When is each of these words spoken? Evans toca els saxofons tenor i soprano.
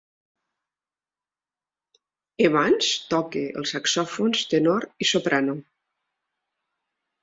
Evans 2.47 2.89
toca 3.13 3.47
els 3.63 3.77
saxofons 3.79 4.45
tenor 4.57 4.93
i 5.07 5.13
soprano. 5.15 5.61